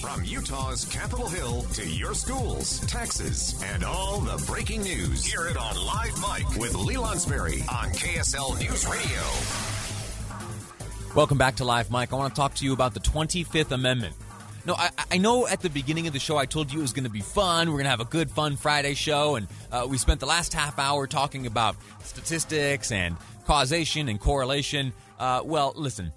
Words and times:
From 0.00 0.24
Utah's 0.24 0.86
Capitol 0.86 1.28
Hill 1.28 1.60
to 1.74 1.86
your 1.86 2.14
schools, 2.14 2.80
taxes, 2.86 3.62
and 3.62 3.84
all 3.84 4.18
the 4.20 4.42
breaking 4.46 4.80
news. 4.82 5.22
Hear 5.22 5.46
it 5.46 5.58
on 5.58 5.76
Live 5.76 6.18
Mike 6.22 6.48
with 6.56 6.74
Lee 6.74 6.94
Lonsberry 6.94 7.60
on 7.70 7.90
KSL 7.90 8.58
News 8.58 8.86
Radio. 8.88 9.20
Welcome 11.14 11.36
back 11.36 11.56
to 11.56 11.66
Live 11.66 11.90
Mike. 11.90 12.14
I 12.14 12.16
want 12.16 12.34
to 12.34 12.40
talk 12.40 12.54
to 12.54 12.64
you 12.64 12.72
about 12.72 12.94
the 12.94 13.00
25th 13.00 13.72
Amendment. 13.72 14.14
No, 14.64 14.74
I, 14.74 14.88
I 15.10 15.18
know 15.18 15.46
at 15.46 15.60
the 15.60 15.68
beginning 15.68 16.06
of 16.06 16.14
the 16.14 16.18
show 16.18 16.38
I 16.38 16.46
told 16.46 16.72
you 16.72 16.78
it 16.78 16.82
was 16.82 16.94
going 16.94 17.04
to 17.04 17.10
be 17.10 17.20
fun. 17.20 17.68
We're 17.68 17.74
going 17.74 17.84
to 17.84 17.90
have 17.90 18.00
a 18.00 18.06
good, 18.06 18.30
fun 18.30 18.56
Friday 18.56 18.94
show. 18.94 19.36
And 19.36 19.48
uh, 19.70 19.86
we 19.86 19.98
spent 19.98 20.20
the 20.20 20.26
last 20.26 20.54
half 20.54 20.78
hour 20.78 21.06
talking 21.06 21.46
about 21.46 21.76
statistics 22.02 22.90
and 22.90 23.16
causation 23.44 24.08
and 24.08 24.18
correlation. 24.18 24.94
Uh, 25.18 25.42
well, 25.44 25.74
listen, 25.76 26.12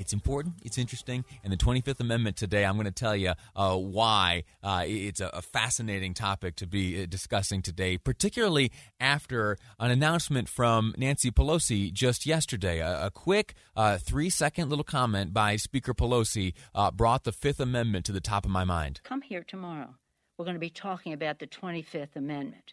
it's 0.00 0.14
important, 0.14 0.54
it's 0.62 0.78
interesting, 0.78 1.26
and 1.44 1.52
the 1.52 1.58
25th 1.58 2.00
Amendment 2.00 2.34
today, 2.34 2.64
I'm 2.64 2.76
going 2.76 2.86
to 2.86 2.90
tell 2.90 3.14
you 3.14 3.34
uh, 3.54 3.76
why 3.76 4.44
uh, 4.62 4.84
it's 4.86 5.20
a, 5.20 5.28
a, 5.28 5.42
fascinating 5.42 6.14
topic 6.14 6.56
to 6.56 6.66
be 6.66 7.02
uh, 7.02 7.06
discussing 7.06 7.60
today, 7.60 7.98
particularly 7.98 8.72
after 8.98 9.58
an 9.78 9.90
announcement 9.90 10.48
from 10.48 10.94
Nancy 10.96 11.30
Pelosi 11.30 11.92
just 11.92 12.24
yesterday. 12.24 12.78
A, 12.78 13.06
a 13.06 13.10
quick 13.10 13.52
uh, 13.76 13.98
three 13.98 14.30
second 14.30 14.70
little 14.70 14.84
comment 14.84 15.34
by 15.34 15.56
Speaker 15.56 15.92
Pelosi 15.92 16.54
uh, 16.74 16.90
brought 16.90 17.24
the 17.24 17.32
Fifth 17.32 17.60
Amendment 17.60 18.06
to 18.06 18.12
the 18.12 18.22
top 18.22 18.46
of 18.46 18.50
my 18.50 18.64
mind. 18.64 19.02
Come 19.04 19.20
here 19.20 19.44
tomorrow. 19.46 19.96
We're 20.38 20.46
going 20.46 20.54
to 20.54 20.60
be 20.60 20.70
talking 20.70 21.12
about 21.12 21.40
the 21.40 21.46
25th 21.46 22.16
Amendment. 22.16 22.72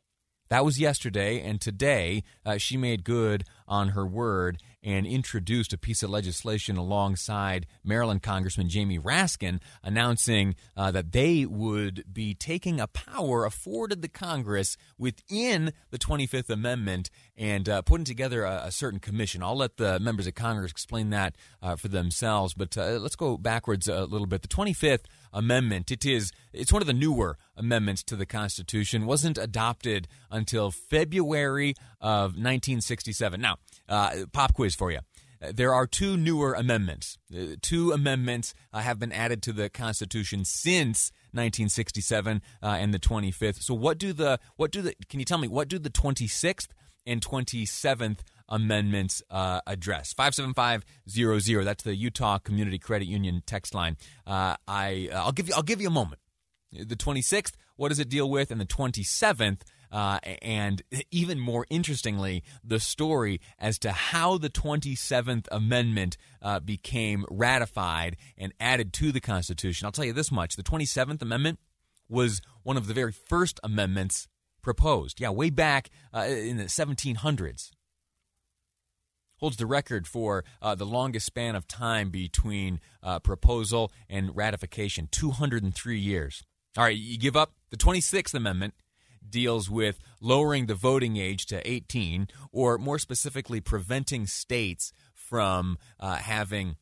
That 0.49 0.63
was 0.63 0.79
yesterday, 0.79 1.41
and 1.41 1.59
today 1.59 2.23
uh, 2.45 2.57
she 2.57 2.77
made 2.77 3.03
good 3.03 3.43
on 3.67 3.89
her 3.89 4.07
word 4.07 4.61
and 4.83 5.05
introduced 5.05 5.73
a 5.73 5.77
piece 5.77 6.03
of 6.03 6.09
legislation 6.09 6.77
alongside 6.77 7.65
Maryland 7.83 8.21
Congressman 8.21 8.69
Jamie 8.69 8.99
Raskin, 8.99 9.59
announcing 9.83 10.55
uh, 10.75 10.91
that 10.91 11.11
they 11.11 11.45
would 11.45 12.03
be 12.11 12.33
taking 12.33 12.79
a 12.79 12.87
power 12.87 13.45
afforded 13.45 14.01
the 14.01 14.07
Congress 14.07 14.77
within 14.97 15.73
the 15.89 15.97
25th 15.97 16.49
Amendment 16.49 17.09
and 17.35 17.67
uh, 17.67 17.81
putting 17.81 18.05
together 18.05 18.43
a, 18.43 18.63
a, 18.65 18.71
certain 18.71 18.99
commission. 18.99 19.43
I'll 19.43 19.55
let 19.55 19.77
the 19.77 19.99
members 19.99 20.27
of 20.27 20.35
Congress 20.35 20.71
explain 20.71 21.09
that 21.11 21.35
uh, 21.61 21.75
for 21.75 21.87
themselves, 21.87 22.53
but 22.53 22.77
uh, 22.77 22.97
let's 22.99 23.15
go 23.15 23.37
backwards 23.37 23.87
a 23.87 24.05
little 24.05 24.27
bit. 24.27 24.41
The 24.41 24.47
25th 24.47 25.05
Amendment. 25.33 25.91
It 25.91 26.05
is 26.05 26.31
it's 26.53 26.71
one 26.71 26.81
of 26.81 26.87
the 26.87 26.93
newer 26.93 27.37
amendments 27.55 28.03
to 28.03 28.15
the 28.15 28.25
Constitution. 28.25 29.05
wasn't 29.05 29.37
adopted 29.37 30.07
until 30.31 30.71
February 30.71 31.75
of 32.01 32.31
1967. 32.31 33.39
Now, 33.39 33.57
uh, 33.87 34.25
pop 34.31 34.53
quiz 34.53 34.75
for 34.75 34.91
you. 34.91 34.99
There 35.39 35.73
are 35.73 35.85
two 35.85 36.17
newer 36.17 36.53
amendments. 36.53 37.17
Uh, 37.31 37.55
two 37.61 37.91
amendments 37.91 38.55
uh, 38.73 38.79
have 38.79 38.97
been 38.97 39.11
added 39.11 39.43
to 39.43 39.53
the 39.53 39.69
Constitution 39.69 40.43
since 40.45 41.11
1967 41.31 42.41
uh, 42.63 42.65
and 42.65 42.93
the 42.93 42.99
25th. 42.99 43.61
So, 43.61 43.75
what 43.75 43.99
do 43.99 44.13
the 44.13 44.39
what 44.55 44.71
do 44.71 44.81
the? 44.81 44.95
Can 45.09 45.19
you 45.19 45.25
tell 45.25 45.37
me 45.37 45.47
what 45.47 45.67
do 45.67 45.77
the 45.77 45.91
26th 45.91 46.69
and 47.05 47.21
27th 47.21 48.19
amendments 48.49 49.21
uh, 49.29 49.61
address? 49.67 50.13
Five 50.13 50.35
seven 50.35 50.53
five 50.53 50.85
zero 51.09 51.39
zero. 51.39 51.63
That's 51.63 51.83
the 51.83 51.95
Utah 51.95 52.37
Community 52.39 52.79
Credit 52.79 53.07
Union 53.07 53.43
text 53.45 53.73
line. 53.73 53.97
Uh, 54.25 54.55
I 54.67 55.09
I'll 55.13 55.31
give 55.31 55.47
you 55.47 55.53
I'll 55.55 55.63
give 55.63 55.81
you 55.81 55.87
a 55.87 55.91
moment. 55.91 56.21
The 56.71 56.97
26th, 56.97 57.53
what 57.77 57.89
does 57.89 57.99
it 57.99 58.09
deal 58.09 58.29
with? 58.29 58.51
And 58.51 58.59
the 58.59 58.65
27th, 58.65 59.61
uh, 59.89 60.19
and 60.41 60.81
even 61.11 61.39
more 61.39 61.65
interestingly, 61.69 62.43
the 62.63 62.79
story 62.79 63.39
as 63.57 63.79
to 63.79 63.91
how 63.91 64.37
the 64.37 64.49
27th 64.49 65.47
Amendment 65.49 66.17
uh, 66.41 66.59
became 66.59 67.25
ratified 67.31 68.17
and 68.37 68.53
added 68.59 68.91
to 68.93 69.11
the 69.11 69.21
Constitution. 69.21 69.85
I'll 69.85 69.91
tell 69.91 70.05
you 70.05 70.13
this 70.13 70.31
much 70.31 70.55
the 70.55 70.63
27th 70.63 71.21
Amendment 71.21 71.59
was 72.09 72.41
one 72.63 72.77
of 72.77 72.87
the 72.87 72.93
very 72.93 73.11
first 73.11 73.59
amendments 73.63 74.27
proposed. 74.61 75.21
Yeah, 75.21 75.29
way 75.29 75.49
back 75.49 75.89
uh, 76.13 76.25
in 76.27 76.57
the 76.57 76.65
1700s. 76.65 77.71
Holds 79.39 79.57
the 79.57 79.65
record 79.65 80.07
for 80.07 80.43
uh, 80.61 80.75
the 80.75 80.85
longest 80.85 81.25
span 81.25 81.55
of 81.55 81.67
time 81.67 82.09
between 82.09 82.79
uh, 83.03 83.19
proposal 83.19 83.91
and 84.09 84.35
ratification 84.35 85.07
203 85.11 85.99
years. 85.99 86.43
All 86.75 86.83
right, 86.83 86.97
you 86.97 87.17
give 87.17 87.35
up 87.35 87.53
the 87.69 87.77
26th 87.77 88.33
Amendment 88.33 88.73
deals 89.29 89.69
with 89.69 89.99
lowering 90.21 90.67
the 90.67 90.75
voting 90.75 91.17
age 91.17 91.45
to 91.47 91.67
18, 91.69 92.27
or 92.51 92.77
more 92.77 92.99
specifically, 92.99 93.59
preventing 93.59 94.25
states 94.25 94.93
from 95.13 95.77
uh, 95.99 96.15
having 96.15 96.77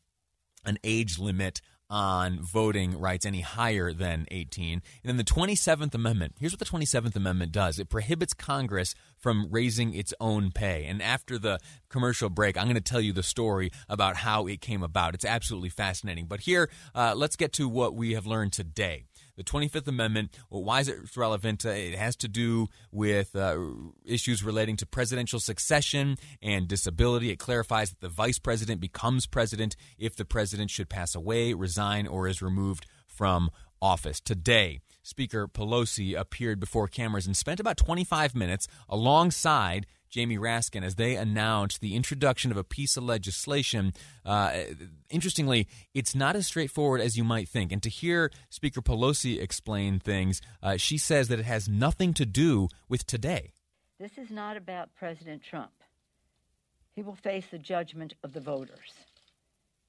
an 0.65 0.77
age 0.83 1.17
limit 1.17 1.61
on 1.89 2.39
voting 2.41 2.99
rights 2.99 3.25
any 3.25 3.41
higher 3.41 3.93
than 3.93 4.25
18. 4.31 4.73
And 4.73 4.81
then 5.03 5.17
the 5.17 5.23
27th 5.23 5.93
Amendment. 5.93 6.35
Here's 6.39 6.51
what 6.51 6.59
the 6.59 6.65
27th 6.65 7.15
Amendment 7.15 7.51
does 7.51 7.79
it 7.79 7.89
prohibits 7.89 8.33
Congress 8.33 8.95
from 9.25 9.47
raising 9.49 9.95
its 9.95 10.13
own 10.19 10.51
pay. 10.51 10.85
And 10.85 11.01
after 11.01 11.39
the 11.39 11.57
commercial 11.89 12.29
break, 12.29 12.59
I'm 12.59 12.65
going 12.65 12.75
to 12.75 12.79
tell 12.79 13.01
you 13.01 13.11
the 13.11 13.23
story 13.23 13.71
about 13.89 14.17
how 14.17 14.45
it 14.45 14.61
came 14.61 14.83
about. 14.83 15.15
It's 15.15 15.25
absolutely 15.25 15.69
fascinating. 15.69 16.27
But 16.27 16.41
here, 16.41 16.69
uh, 16.93 17.15
let's 17.17 17.35
get 17.35 17.51
to 17.53 17.67
what 17.67 17.95
we 17.95 18.13
have 18.13 18.27
learned 18.27 18.53
today 18.53 19.05
the 19.35 19.43
25th 19.43 19.87
Amendment. 19.87 20.37
Well, 20.51 20.63
why 20.63 20.81
is 20.81 20.87
it 20.87 21.17
relevant? 21.17 21.65
Uh, 21.65 21.69
it 21.69 21.95
has 21.95 22.15
to 22.17 22.27
do 22.27 22.67
with 22.91 23.35
uh, 23.35 23.57
issues 24.05 24.43
relating 24.43 24.77
to 24.77 24.85
presidential 24.85 25.39
succession 25.39 26.17
and 26.39 26.67
disability. 26.67 27.31
It 27.31 27.39
clarifies 27.39 27.89
that 27.89 28.01
the 28.01 28.09
vice 28.09 28.37
president 28.37 28.79
becomes 28.79 29.25
president 29.25 29.75
if 29.97 30.15
the 30.15 30.23
president 30.23 30.69
should 30.69 30.87
pass 30.87 31.15
away, 31.15 31.53
resign, 31.53 32.05
or 32.05 32.27
is 32.27 32.43
removed 32.43 32.85
from 33.07 33.49
office. 33.81 34.19
Today, 34.19 34.81
Speaker 35.05 35.47
Pelosi 35.47 36.19
appeared 36.19 36.59
before 36.59 36.87
cameras 36.87 37.27
and 37.27 37.37
spent 37.37 37.59
about 37.59 37.77
25 37.77 38.33
minutes 38.33 38.67
alongside 38.89 39.85
Jamie 40.09 40.39
Raskin 40.39 40.83
as 40.83 40.95
they 40.95 41.15
announced 41.15 41.79
the 41.79 41.95
introduction 41.95 42.49
of 42.49 42.57
a 42.57 42.63
piece 42.63 42.97
of 42.97 43.03
legislation. 43.03 43.93
Uh, 44.25 44.61
interestingly, 45.11 45.67
it's 45.93 46.15
not 46.15 46.35
as 46.35 46.47
straightforward 46.47 47.01
as 47.01 47.17
you 47.17 47.23
might 47.23 47.47
think. 47.47 47.71
And 47.71 47.83
to 47.83 47.89
hear 47.89 48.31
Speaker 48.49 48.81
Pelosi 48.81 49.39
explain 49.39 49.99
things, 49.99 50.41
uh, 50.63 50.77
she 50.77 50.97
says 50.97 51.27
that 51.27 51.39
it 51.39 51.45
has 51.45 51.69
nothing 51.69 52.15
to 52.15 52.25
do 52.25 52.67
with 52.89 53.05
today. 53.05 53.51
This 53.99 54.17
is 54.17 54.31
not 54.31 54.57
about 54.57 54.89
President 54.95 55.43
Trump. 55.43 55.71
He 56.95 57.03
will 57.03 57.15
face 57.15 57.45
the 57.51 57.59
judgment 57.59 58.15
of 58.23 58.33
the 58.33 58.39
voters. 58.39 58.93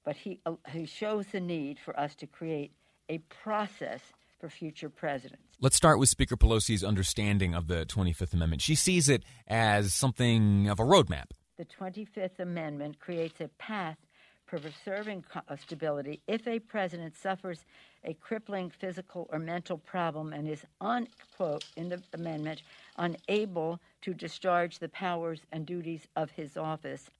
But 0.04 0.16
he, 0.16 0.40
uh, 0.44 0.56
he 0.72 0.84
shows 0.84 1.26
the 1.28 1.40
need 1.40 1.78
for 1.78 1.98
us 1.98 2.14
to 2.16 2.26
create 2.26 2.72
a 3.08 3.18
process 3.42 4.00
for 4.38 4.48
future 4.48 4.88
presidents. 4.88 5.42
Let's 5.60 5.76
start 5.76 5.98
with 5.98 6.08
Speaker 6.08 6.36
Pelosi's 6.36 6.84
understanding 6.84 7.54
of 7.54 7.68
the 7.68 7.86
25th 7.86 8.34
Amendment. 8.34 8.62
She 8.62 8.74
sees 8.74 9.08
it 9.08 9.24
as 9.46 9.94
something 9.94 10.68
of 10.68 10.78
a 10.78 10.84
roadmap. 10.84 11.30
The 11.56 11.64
25th 11.64 12.38
Amendment 12.38 13.00
creates 13.00 13.40
a 13.40 13.48
path 13.58 13.96
for 14.44 14.60
preserving 14.60 15.24
stability 15.58 16.20
if 16.28 16.46
a 16.46 16.60
president 16.60 17.16
suffers 17.16 17.64
a 18.04 18.14
crippling 18.14 18.70
physical 18.70 19.28
or 19.32 19.38
mental 19.38 19.78
problem 19.78 20.32
and 20.32 20.48
is, 20.48 20.64
unquote, 20.80 21.64
in 21.76 21.88
the 21.88 22.00
amendment, 22.12 22.62
unable 22.96 23.80
to 24.02 24.14
discharge 24.14 24.78
the 24.78 24.88
powers 24.88 25.40
and 25.50 25.66
duties 25.66 26.06
of 26.14 26.30
his 26.30 26.56
office 26.56 27.10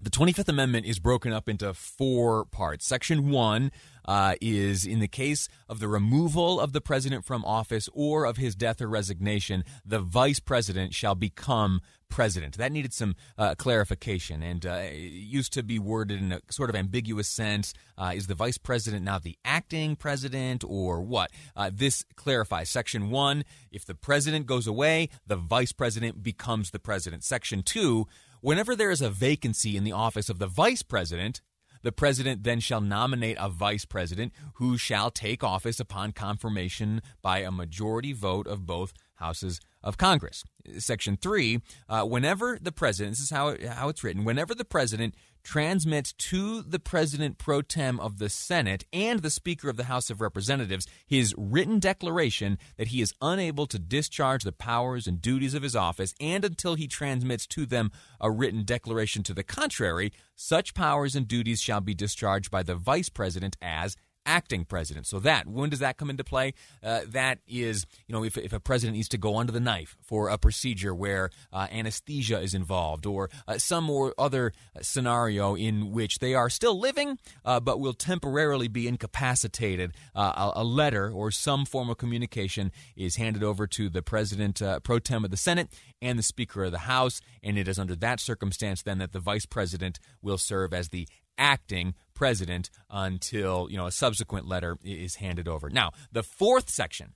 The 0.00 0.10
25th 0.10 0.48
Amendment 0.48 0.86
is 0.86 0.98
broken 0.98 1.32
up 1.32 1.48
into 1.48 1.72
four 1.72 2.44
parts. 2.44 2.86
Section 2.86 3.30
1 3.30 3.72
uh, 4.06 4.34
is 4.40 4.84
in 4.84 5.00
the 5.00 5.08
case 5.08 5.48
of 5.68 5.80
the 5.80 5.88
removal 5.88 6.60
of 6.60 6.72
the 6.72 6.80
president 6.80 7.24
from 7.24 7.44
office 7.44 7.88
or 7.92 8.26
of 8.26 8.36
his 8.36 8.54
death 8.54 8.82
or 8.82 8.88
resignation, 8.88 9.64
the 9.84 10.00
vice 10.00 10.40
president 10.40 10.92
shall 10.92 11.14
become 11.14 11.80
president. 12.10 12.58
That 12.58 12.70
needed 12.70 12.92
some 12.92 13.16
uh, 13.38 13.54
clarification 13.54 14.42
and 14.42 14.66
uh, 14.66 14.82
used 14.92 15.52
to 15.54 15.62
be 15.62 15.78
worded 15.78 16.20
in 16.20 16.32
a 16.32 16.40
sort 16.50 16.70
of 16.70 16.76
ambiguous 16.76 17.28
sense. 17.28 17.72
Uh, 17.96 18.12
is 18.14 18.26
the 18.26 18.34
vice 18.34 18.58
president 18.58 19.04
now 19.04 19.18
the 19.18 19.38
acting 19.44 19.96
president 19.96 20.62
or 20.66 21.00
what? 21.00 21.30
Uh, 21.56 21.70
this 21.72 22.04
clarifies. 22.14 22.68
Section 22.68 23.10
1 23.10 23.44
if 23.72 23.84
the 23.84 23.94
president 23.94 24.46
goes 24.46 24.66
away, 24.66 25.08
the 25.26 25.36
vice 25.36 25.72
president 25.72 26.22
becomes 26.22 26.70
the 26.70 26.78
president. 26.78 27.24
Section 27.24 27.62
2 27.62 28.06
Whenever 28.44 28.76
there 28.76 28.90
is 28.90 29.00
a 29.00 29.08
vacancy 29.08 29.74
in 29.74 29.84
the 29.84 29.92
office 29.92 30.28
of 30.28 30.38
the 30.38 30.46
vice 30.46 30.82
president, 30.82 31.40
the 31.80 31.90
president 31.90 32.42
then 32.42 32.60
shall 32.60 32.82
nominate 32.82 33.38
a 33.40 33.48
vice 33.48 33.86
president 33.86 34.34
who 34.56 34.76
shall 34.76 35.10
take 35.10 35.42
office 35.42 35.80
upon 35.80 36.12
confirmation 36.12 37.00
by 37.22 37.38
a 37.38 37.50
majority 37.50 38.12
vote 38.12 38.46
of 38.46 38.66
both 38.66 38.92
houses 39.16 39.60
of 39.82 39.98
Congress. 39.98 40.44
Section 40.78 41.16
3 41.16 41.60
uh, 41.88 42.02
whenever 42.04 42.58
the 42.60 42.72
president, 42.72 43.12
this 43.12 43.20
is 43.20 43.30
how, 43.30 43.56
how 43.68 43.88
it's 43.88 44.02
written, 44.02 44.24
whenever 44.24 44.54
the 44.54 44.64
president 44.64 45.14
transmits 45.44 46.14
to 46.14 46.62
the 46.62 46.78
president 46.78 47.36
pro 47.36 47.60
tem 47.60 48.00
of 48.00 48.18
the 48.18 48.30
Senate 48.30 48.84
and 48.92 49.20
the 49.20 49.30
Speaker 49.30 49.68
of 49.68 49.76
the 49.76 49.84
House 49.84 50.08
of 50.08 50.22
Representatives 50.22 50.86
his 51.06 51.34
written 51.36 51.78
declaration 51.78 52.58
that 52.78 52.88
he 52.88 53.02
is 53.02 53.12
unable 53.20 53.66
to 53.66 53.78
discharge 53.78 54.42
the 54.42 54.52
powers 54.52 55.06
and 55.06 55.20
duties 55.20 55.54
of 55.54 55.62
his 55.62 55.76
office, 55.76 56.14
and 56.18 56.44
until 56.44 56.74
he 56.74 56.88
transmits 56.88 57.46
to 57.46 57.66
them 57.66 57.92
a 58.20 58.30
written 58.30 58.64
declaration 58.64 59.22
to 59.22 59.34
the 59.34 59.44
contrary, 59.44 60.12
such 60.34 60.74
powers 60.74 61.14
and 61.14 61.28
duties 61.28 61.60
shall 61.60 61.82
be 61.82 61.94
discharged 61.94 62.50
by 62.50 62.62
the 62.62 62.74
Vice 62.74 63.10
President 63.10 63.56
as 63.60 63.96
acting 64.26 64.64
president. 64.64 65.06
So 65.06 65.18
that 65.20 65.46
when 65.46 65.70
does 65.70 65.80
that 65.80 65.96
come 65.96 66.10
into 66.10 66.24
play? 66.24 66.54
Uh, 66.82 67.00
that 67.08 67.38
is, 67.46 67.86
you 68.06 68.12
know, 68.12 68.24
if, 68.24 68.36
if 68.36 68.52
a 68.52 68.60
president 68.60 68.96
needs 68.96 69.08
to 69.10 69.18
go 69.18 69.36
under 69.36 69.52
the 69.52 69.60
knife 69.60 69.96
for 70.02 70.28
a 70.28 70.38
procedure 70.38 70.94
where 70.94 71.30
uh, 71.52 71.66
anesthesia 71.70 72.40
is 72.40 72.54
involved, 72.54 73.06
or 73.06 73.30
uh, 73.46 73.58
some 73.58 73.88
or 73.90 74.14
other 74.18 74.52
scenario 74.80 75.54
in 75.54 75.90
which 75.90 76.18
they 76.18 76.34
are 76.34 76.50
still 76.50 76.78
living 76.78 77.18
uh, 77.44 77.60
but 77.60 77.80
will 77.80 77.94
temporarily 77.94 78.68
be 78.68 78.88
incapacitated, 78.88 79.92
uh, 80.14 80.50
a, 80.54 80.60
a, 80.60 80.64
letter 80.64 81.10
or 81.10 81.30
some 81.30 81.64
form 81.64 81.90
of 81.90 81.98
communication 81.98 82.72
is 82.96 83.16
handed 83.16 83.42
over 83.42 83.66
to 83.66 83.88
the 83.88 84.02
president 84.02 84.60
uh, 84.60 84.80
pro 84.80 84.98
tem 84.98 85.24
of 85.24 85.30
the 85.30 85.36
Senate 85.36 85.68
and 86.00 86.18
the 86.18 86.22
Speaker 86.22 86.64
of 86.64 86.72
the 86.72 86.78
House, 86.78 87.20
and 87.42 87.58
it 87.58 87.68
is 87.68 87.78
under 87.78 87.94
that 87.96 88.20
circumstance 88.20 88.82
then 88.82 88.98
that 88.98 89.12
the 89.12 89.20
vice 89.20 89.46
president 89.46 89.98
will 90.22 90.38
serve 90.38 90.72
as 90.72 90.88
the 90.88 91.08
acting 91.38 91.94
president 92.14 92.70
until 92.90 93.68
you 93.70 93.76
know 93.76 93.86
a 93.86 93.92
subsequent 93.92 94.46
letter 94.46 94.78
is 94.84 95.16
handed 95.16 95.48
over. 95.48 95.68
Now, 95.70 95.92
the 96.12 96.22
fourth 96.22 96.70
section, 96.70 97.14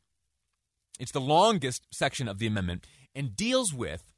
it's 0.98 1.12
the 1.12 1.20
longest 1.20 1.86
section 1.92 2.28
of 2.28 2.38
the 2.38 2.46
amendment 2.46 2.86
and 3.14 3.36
deals 3.36 3.72
with 3.72 4.12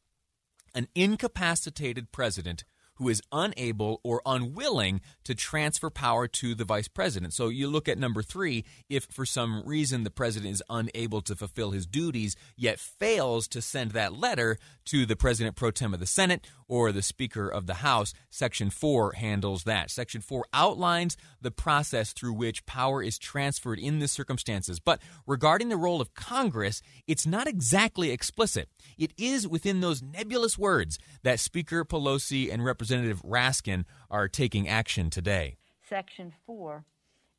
an 0.74 0.88
incapacitated 0.94 2.12
president 2.12 2.64
who 3.00 3.08
is 3.08 3.22
unable 3.32 3.98
or 4.04 4.20
unwilling 4.26 5.00
to 5.24 5.34
transfer 5.34 5.88
power 5.88 6.28
to 6.28 6.54
the 6.54 6.66
vice 6.66 6.86
president. 6.86 7.32
So 7.32 7.48
you 7.48 7.66
look 7.66 7.88
at 7.88 7.96
number 7.96 8.22
three, 8.22 8.62
if 8.90 9.06
for 9.06 9.24
some 9.24 9.62
reason 9.64 10.04
the 10.04 10.10
president 10.10 10.52
is 10.52 10.62
unable 10.68 11.22
to 11.22 11.34
fulfill 11.34 11.70
his 11.70 11.86
duties, 11.86 12.36
yet 12.56 12.78
fails 12.78 13.48
to 13.48 13.62
send 13.62 13.92
that 13.92 14.12
letter 14.12 14.58
to 14.84 15.06
the 15.06 15.16
president 15.16 15.56
pro 15.56 15.70
tem 15.70 15.94
of 15.94 16.00
the 16.00 16.04
Senate 16.06 16.46
or 16.70 16.92
the 16.92 17.02
Speaker 17.02 17.48
of 17.48 17.66
the 17.66 17.74
House, 17.74 18.14
Section 18.30 18.70
4 18.70 19.14
handles 19.14 19.64
that. 19.64 19.90
Section 19.90 20.20
4 20.20 20.46
outlines 20.54 21.16
the 21.42 21.50
process 21.50 22.12
through 22.12 22.32
which 22.32 22.64
power 22.64 23.02
is 23.02 23.18
transferred 23.18 23.80
in 23.80 23.98
the 23.98 24.06
circumstances. 24.06 24.78
But 24.78 25.02
regarding 25.26 25.68
the 25.68 25.76
role 25.76 26.00
of 26.00 26.14
Congress, 26.14 26.80
it's 27.08 27.26
not 27.26 27.48
exactly 27.48 28.12
explicit. 28.12 28.68
It 28.96 29.12
is 29.18 29.48
within 29.48 29.80
those 29.80 30.00
nebulous 30.00 30.56
words 30.56 30.98
that 31.24 31.40
Speaker 31.40 31.84
Pelosi 31.84 32.52
and 32.52 32.64
Representative 32.64 33.20
Raskin 33.22 33.84
are 34.08 34.28
taking 34.28 34.68
action 34.68 35.10
today. 35.10 35.56
Section 35.88 36.32
4 36.46 36.84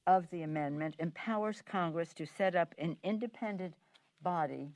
of 0.08 0.30
the 0.30 0.42
amendment 0.42 0.96
empowers 1.00 1.62
Congress 1.66 2.14
to 2.16 2.26
set 2.26 2.54
up 2.54 2.76
an 2.78 2.98
independent 3.02 3.76
body 4.22 4.74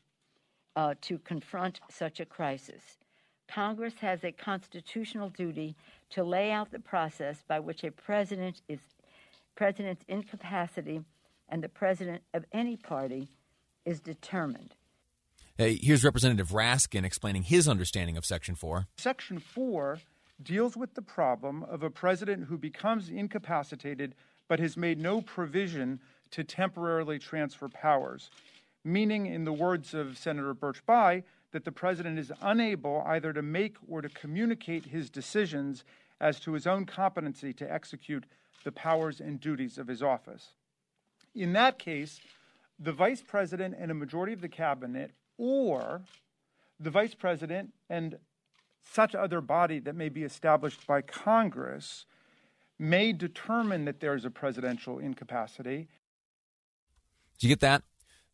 uh, 0.77 0.93
to 1.01 1.17
confront 1.17 1.81
such 1.89 2.21
a 2.21 2.25
crisis. 2.25 2.97
Congress 3.47 3.93
has 4.01 4.23
a 4.23 4.31
constitutional 4.31 5.29
duty 5.29 5.75
to 6.09 6.23
lay 6.23 6.51
out 6.51 6.71
the 6.71 6.79
process 6.79 7.43
by 7.47 7.59
which 7.59 7.83
a 7.83 7.91
president 7.91 8.61
is 8.67 8.79
president's 9.55 10.03
incapacity 10.07 11.01
and 11.47 11.63
the 11.63 11.69
president 11.69 12.21
of 12.33 12.43
any 12.51 12.75
party 12.75 13.29
is 13.85 13.99
determined. 13.99 14.75
here's 15.57 16.03
Representative 16.03 16.49
Raskin 16.49 17.05
explaining 17.05 17.43
his 17.43 17.67
understanding 17.67 18.17
of 18.17 18.25
Section 18.25 18.55
4. 18.55 18.87
Section 18.97 19.39
4 19.39 19.99
deals 20.43 20.75
with 20.75 20.95
the 20.95 21.01
problem 21.01 21.63
of 21.63 21.83
a 21.83 21.89
president 21.89 22.45
who 22.45 22.57
becomes 22.57 23.09
incapacitated 23.09 24.15
but 24.47 24.59
has 24.59 24.75
made 24.75 24.99
no 24.99 25.21
provision 25.21 25.99
to 26.31 26.43
temporarily 26.43 27.17
transfer 27.17 27.69
powers, 27.69 28.29
meaning, 28.83 29.25
in 29.25 29.45
the 29.45 29.53
words 29.53 29.93
of 29.93 30.17
Senator 30.17 30.53
Birch 30.53 30.85
Bayh, 30.85 31.23
that 31.55 31.63
the 31.63 31.71
president 31.71 32.19
is 32.19 32.33
unable 32.41 33.01
either 33.07 33.31
to 33.31 33.41
make 33.41 33.77
or 33.87 34.01
to 34.01 34.09
communicate 34.09 34.87
his 34.87 35.09
decisions 35.09 35.85
as 36.19 36.37
to 36.37 36.51
his 36.51 36.67
own 36.67 36.85
competency 36.85 37.53
to 37.53 37.73
execute 37.73 38.25
the 38.65 38.73
powers 38.73 39.21
and 39.21 39.39
duties 39.39 39.77
of 39.77 39.87
his 39.87 40.03
office. 40.03 40.49
In 41.33 41.53
that 41.53 41.79
case, 41.79 42.19
the 42.77 42.91
vice 42.91 43.21
president 43.21 43.73
and 43.79 43.89
a 43.89 43.93
majority 43.93 44.33
of 44.33 44.41
the 44.41 44.49
cabinet, 44.49 45.11
or 45.37 46.01
the 46.77 46.89
vice 46.89 47.15
president 47.15 47.71
and 47.89 48.17
such 48.83 49.15
other 49.15 49.39
body 49.39 49.79
that 49.79 49.95
may 49.95 50.09
be 50.09 50.23
established 50.23 50.85
by 50.85 51.01
Congress 51.01 52.05
may 52.77 53.13
determine 53.13 53.85
that 53.85 54.01
there 54.01 54.13
is 54.13 54.25
a 54.25 54.29
presidential 54.29 54.99
incapacity. 54.99 55.87
Do 57.39 57.47
you 57.47 57.51
get 57.53 57.61
that? 57.61 57.83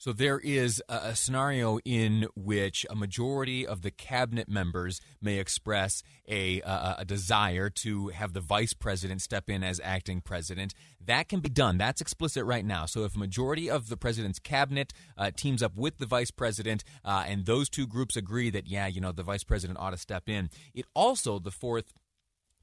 So 0.02 0.14
there 0.14 0.40
is 0.40 0.82
a, 0.90 1.16
scenario 1.16 1.78
in 1.86 2.26
which 2.36 2.88
a 2.90 2.96
majority 2.96 3.68
of 3.68 3.84
the 3.84 3.92
cabinet 3.92 4.50
members 4.50 5.00
may 5.22 5.38
express 5.38 6.02
a, 6.28 6.60
a, 6.62 6.96
a, 7.00 7.06
desire 7.06 7.70
to 7.70 8.08
have 8.08 8.34
the 8.34 8.40
vice 8.40 8.74
president 8.74 9.22
step 9.22 9.48
in 9.48 9.64
as 9.64 9.80
acting 9.84 10.22
president. 10.22 10.74
That 11.06 11.30
can 11.30 11.40
be 11.40 11.50
done. 11.50 11.78
That's 11.78 12.02
explicit 12.02 12.46
right 12.46 12.66
now. 12.66 12.88
So 12.88 13.04
if 13.04 13.16
a 13.16 13.20
majority 13.20 13.70
of 13.70 13.90
the 13.90 13.98
president's 13.98 14.40
cabinet 14.40 14.92
uh, 15.20 15.30
teams 15.38 15.62
up 15.62 15.76
with 15.76 16.00
the 16.00 16.08
vice 16.08 16.32
president, 16.32 16.84
uh, 17.06 17.26
and 17.28 17.46
those 17.46 17.70
two 17.70 17.86
groups 17.86 18.16
agree 18.16 18.50
that 18.50 18.66
yeah, 18.66 18.88
you 18.88 19.02
know, 19.02 19.12
the 19.12 19.22
vice 19.22 19.44
president 19.44 19.78
ought 19.78 19.92
to 19.92 19.98
step 19.98 20.28
in, 20.28 20.50
it 20.74 20.86
also 20.96 21.38
the 21.38 21.52
fourth 21.52 21.94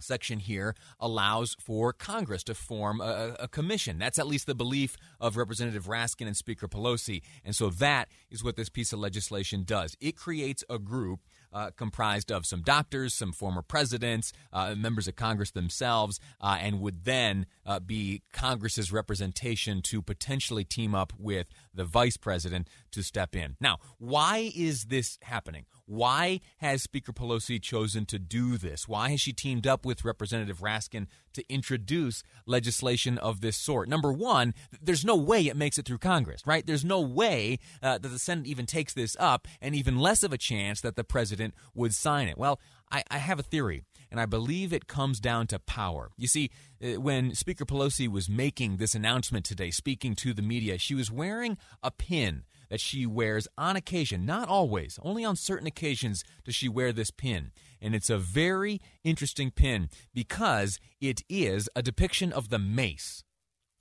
section 0.01 0.39
here 0.39 0.75
allows 1.01 1.57
for 1.61 1.93
Congress 1.93 2.43
to 2.45 2.55
form 2.55 3.01
a, 3.01 3.37
a, 3.41 3.49
commission. 3.49 3.99
That's 3.99 4.19
at 4.19 4.27
least 4.27 4.47
the 4.47 4.55
belief 4.55 4.97
of 5.21 5.37
Representative 5.37 5.87
Raskin 5.87 6.27
and 6.27 6.37
Speaker 6.37 6.69
Pelosi. 6.69 7.23
And 7.45 7.55
so 7.55 7.71
that 7.71 8.09
is 8.31 8.45
what 8.45 8.57
this 8.57 8.69
piece 8.69 8.93
of 8.93 8.99
legislation 8.99 9.65
does. 9.65 9.97
It 10.01 10.17
creates 10.17 10.65
a 10.69 10.79
group 10.79 11.21
uh, 11.53 11.71
comprised 11.77 12.31
of 12.31 12.47
some 12.47 12.63
doctors, 12.63 13.15
some 13.15 13.33
former 13.33 13.63
presidents, 13.63 14.33
uh, 14.53 14.75
members 14.75 15.09
of 15.09 15.17
Congress 15.17 15.51
themselves, 15.51 16.21
uh, 16.41 16.59
and 16.61 16.81
would 16.81 17.05
then 17.05 17.47
uh, 17.65 17.81
be 17.81 18.23
Congress's 18.33 18.93
representation 18.93 19.83
to 19.83 20.03
potentially 20.03 20.65
team 20.65 20.95
up 20.95 21.13
with 21.19 21.47
the 21.75 21.85
vice 21.85 22.17
president 22.17 22.69
to 22.91 23.03
step 23.03 23.35
in. 23.35 23.57
Now, 23.61 23.79
why 23.99 24.53
is 24.55 24.87
this 24.87 25.19
happening? 25.23 25.65
Why 25.89 26.41
has 26.59 26.83
Speaker 26.83 27.15
Pelosi 27.15 27.61
chosen 27.61 28.05
to 28.07 28.19
do 28.19 28.59
this? 28.59 28.87
Why 28.87 29.09
has 29.09 29.23
she 29.23 29.33
teamed 29.33 29.67
up 29.67 29.87
with 29.87 30.05
Representative 30.05 30.61
Raskin 30.61 31.07
to 31.33 31.43
introduce 31.49 32.23
legislation 32.45 33.17
of 33.17 33.41
this 33.41 33.57
sort? 33.57 33.89
Number 33.89 34.13
one, 34.13 34.53
there's 34.83 35.03
no 35.03 35.17
way 35.17 35.47
it 35.47 35.57
makes 35.57 35.79
it 35.79 35.87
through 35.87 35.99
Congress, 35.99 36.43
right? 36.47 36.67
There's 36.67 36.85
no 36.85 37.01
way 37.01 37.59
uh, 37.83 37.97
that 37.97 38.09
the 38.09 38.19
Senate 38.19 38.47
even 38.47 38.67
takes 38.67 38.93
this 38.93 39.17
up, 39.19 39.49
and 39.63 39.75
even 39.75 39.99
less 39.99 40.23
of 40.23 40.31
a 40.31 40.39
chance 40.39 40.83
that 40.83 40.95
the 40.95 41.05
president 41.05 41.55
would 41.75 41.95
sign 41.95 42.29
it. 42.29 42.37
Well, 42.37 42.61
I, 42.93 43.03
I 43.11 43.17
have 43.17 43.39
a 43.39 43.43
theory 43.43 43.85
and 44.11 44.21
I 44.21 44.27
believe 44.27 44.73
it 44.73 44.87
comes 44.87 45.21
down 45.21 45.47
to 45.49 45.59
power. 45.59 46.11
You 46.17 46.29
see, 46.29 46.51
uh, 46.83 47.01
when 47.01 47.35
Speaker 47.35 47.65
Pelosi 47.65 48.09
was 48.09 48.29
making 48.29 48.77
this 48.77 48.95
announcement 48.95 49.45
today, 49.45 49.71
speaking 49.71 50.15
to 50.17 50.33
the 50.33 50.43
media, 50.43 50.79
she 50.79 50.95
was 50.95 51.11
wearing 51.11 51.59
a 51.83 51.91
pin 51.91 52.45
that 52.69 52.81
she 52.81 53.07
wears 53.07 53.49
on 53.57 53.77
occasion, 53.77 54.27
not 54.27 54.49
always, 54.49 54.99
only 55.03 55.25
on 55.25 55.37
certain 55.37 55.67
occasions 55.67 56.25
does 56.45 56.55
she 56.55 56.69
wear 56.69 56.93
this 56.93 57.11
pin. 57.11 57.53
And 57.81 57.95
it's 57.95 58.11
a 58.11 58.19
very 58.19 58.81
interesting 59.05 59.51
pin 59.51 59.89
because 60.15 60.79
it 61.01 61.23
is 61.29 61.69
a 61.75 61.83
depiction 61.83 62.33
of 62.33 62.49
the 62.49 62.59
mace. 62.59 63.25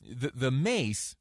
The, 0.02 0.32
the 0.34 0.52
mace 0.52 1.16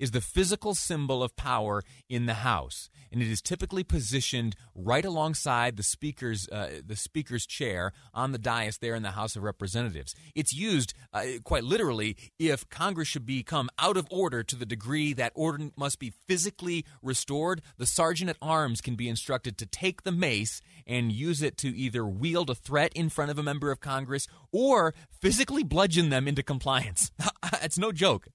is 0.00 0.10
the 0.10 0.20
physical 0.20 0.74
symbol 0.74 1.22
of 1.22 1.36
power 1.36 1.84
in 2.08 2.26
the 2.26 2.34
House, 2.34 2.88
and 3.12 3.22
it 3.22 3.28
is 3.28 3.42
typically 3.42 3.84
positioned 3.84 4.56
right 4.74 5.04
alongside 5.04 5.76
the 5.76 5.82
speaker's 5.82 6.48
uh, 6.48 6.80
the 6.84 6.96
speaker's 6.96 7.46
chair 7.46 7.92
on 8.14 8.32
the 8.32 8.38
dais 8.38 8.78
there 8.78 8.94
in 8.94 9.02
the 9.02 9.12
House 9.12 9.36
of 9.36 9.42
Representatives. 9.42 10.14
It's 10.34 10.54
used 10.54 10.94
uh, 11.12 11.24
quite 11.44 11.64
literally 11.64 12.16
if 12.38 12.68
Congress 12.70 13.08
should 13.08 13.26
become 13.26 13.68
out 13.78 13.96
of 13.96 14.08
order 14.10 14.42
to 14.42 14.56
the 14.56 14.66
degree 14.66 15.12
that 15.12 15.32
order 15.34 15.70
must 15.76 15.98
be 15.98 16.12
physically 16.26 16.84
restored. 17.02 17.60
The 17.76 17.86
sergeant 17.86 18.30
at 18.30 18.36
arms 18.40 18.80
can 18.80 18.96
be 18.96 19.08
instructed 19.08 19.58
to 19.58 19.66
take 19.66 20.02
the 20.02 20.12
mace 20.12 20.62
and 20.86 21.12
use 21.12 21.42
it 21.42 21.58
to 21.58 21.76
either 21.76 22.06
wield 22.06 22.48
a 22.48 22.54
threat 22.54 22.92
in 22.94 23.10
front 23.10 23.30
of 23.30 23.38
a 23.38 23.42
member 23.42 23.70
of 23.70 23.80
Congress 23.80 24.26
or 24.50 24.94
physically 25.20 25.62
bludgeon 25.62 26.08
them 26.08 26.26
into 26.26 26.42
compliance. 26.42 27.12
it's 27.62 27.78
no 27.78 27.92
joke. 27.92 28.28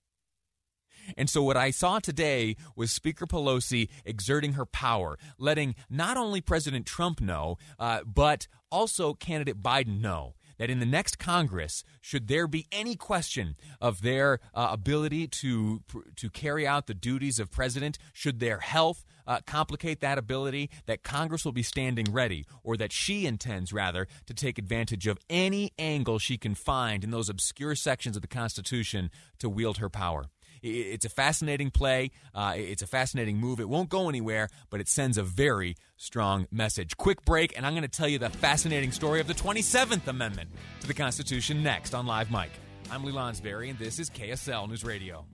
And 1.17 1.29
so, 1.29 1.43
what 1.43 1.57
I 1.57 1.71
saw 1.71 1.99
today 1.99 2.55
was 2.75 2.91
Speaker 2.91 3.25
Pelosi 3.25 3.89
exerting 4.05 4.53
her 4.53 4.65
power, 4.65 5.17
letting 5.37 5.75
not 5.89 6.17
only 6.17 6.41
President 6.41 6.85
Trump 6.85 7.21
know, 7.21 7.57
uh, 7.79 8.01
but 8.05 8.47
also 8.71 9.13
candidate 9.13 9.61
Biden 9.61 10.01
know 10.01 10.35
that 10.57 10.69
in 10.69 10.79
the 10.79 10.85
next 10.85 11.19
Congress, 11.19 11.83
should 12.01 12.27
there 12.27 12.47
be 12.47 12.67
any 12.71 12.95
question 12.95 13.55
of 13.81 14.01
their 14.01 14.39
uh, 14.53 14.69
ability 14.71 15.27
to 15.27 15.81
to 16.15 16.29
carry 16.29 16.65
out 16.65 16.87
the 16.87 16.93
duties 16.93 17.39
of 17.39 17.51
president, 17.51 17.97
should 18.13 18.39
their 18.39 18.59
health 18.59 19.05
uh, 19.27 19.39
complicate 19.45 20.01
that 20.01 20.17
ability, 20.17 20.69
that 20.85 21.03
Congress 21.03 21.45
will 21.45 21.51
be 21.51 21.63
standing 21.63 22.11
ready, 22.11 22.45
or 22.63 22.77
that 22.77 22.91
she 22.91 23.25
intends 23.25 23.73
rather 23.73 24.07
to 24.25 24.33
take 24.33 24.57
advantage 24.57 25.07
of 25.07 25.17
any 25.29 25.71
angle 25.79 26.19
she 26.19 26.37
can 26.37 26.55
find 26.55 27.03
in 27.03 27.11
those 27.11 27.29
obscure 27.29 27.75
sections 27.75 28.15
of 28.15 28.21
the 28.21 28.27
Constitution 28.27 29.09
to 29.39 29.49
wield 29.49 29.77
her 29.77 29.89
power. 29.89 30.25
It's 30.65 31.05
a 31.05 31.09
fascinating 31.09 31.69
play. 31.69 32.09
Uh, 32.33 32.53
it's 32.55 32.81
a 32.81 32.87
fascinating 32.87 33.37
move. 33.37 33.59
It 33.59 33.69
won't 33.69 33.89
go 33.89 34.09
anywhere, 34.09 34.49
but 34.71 34.79
it 34.79 34.87
sends 34.87 35.17
a 35.17 35.23
very 35.23 35.75
strong 35.95 36.47
message. 36.51 36.97
Quick 36.97 37.23
break, 37.23 37.55
and 37.55 37.67
I'm 37.67 37.73
going 37.73 37.83
to 37.83 37.87
tell 37.87 38.07
you 38.07 38.17
the 38.17 38.31
fascinating 38.31 38.91
story 38.91 39.19
of 39.19 39.27
the 39.27 39.35
27th 39.35 40.07
Amendment 40.07 40.49
to 40.81 40.87
the 40.87 40.93
Constitution 40.95 41.61
next 41.61 41.93
on 41.93 42.07
Live 42.07 42.31
Mike. 42.31 42.51
I'm 42.89 43.03
Lee 43.03 43.13
Lonsberry, 43.13 43.69
and 43.69 43.77
this 43.77 43.99
is 43.99 44.09
KSL 44.09 44.67
News 44.67 44.83
Radio. 44.83 45.25